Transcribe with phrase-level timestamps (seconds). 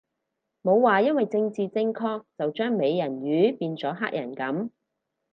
[0.63, 4.71] 冇話因為政治正確就將美人魚變咗黑人噉